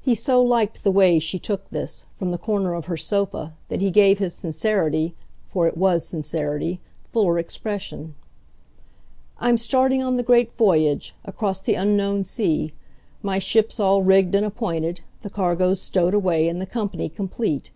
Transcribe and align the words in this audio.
He 0.00 0.14
so 0.14 0.42
liked 0.42 0.82
the 0.82 0.90
way 0.90 1.18
she 1.18 1.38
took 1.38 1.68
this, 1.68 2.06
from 2.14 2.30
the 2.30 2.38
corner 2.38 2.72
of 2.72 2.86
her 2.86 2.96
sofa, 2.96 3.52
that 3.68 3.82
he 3.82 3.90
gave 3.90 4.18
his 4.18 4.32
sincerity 4.32 5.14
for 5.44 5.68
it 5.68 5.76
WAS 5.76 6.06
sincerity 6.06 6.80
fuller 7.10 7.38
expression. 7.38 8.14
"I'm 9.36 9.58
starting 9.58 10.02
on 10.02 10.16
the 10.16 10.22
great 10.22 10.56
voyage 10.56 11.14
across 11.26 11.60
the 11.60 11.74
unknown 11.74 12.24
sea; 12.24 12.72
my 13.22 13.38
ship's 13.38 13.78
all 13.78 14.02
rigged 14.02 14.34
and 14.34 14.46
appointed, 14.46 15.02
the 15.20 15.28
cargo's 15.28 15.82
stowed 15.82 16.14
away 16.14 16.48
and 16.48 16.58
the 16.58 16.64
company 16.64 17.10
complete. 17.10 17.70